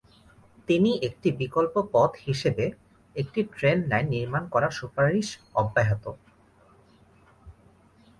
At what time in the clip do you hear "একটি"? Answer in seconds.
1.07-1.29, 3.15-3.39